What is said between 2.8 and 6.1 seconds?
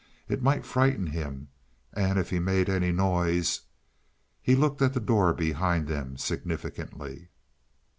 noise" He looked at the door behind